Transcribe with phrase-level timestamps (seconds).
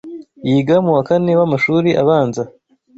[0.49, 2.43] Yiga mu wa kane wamashuri abanza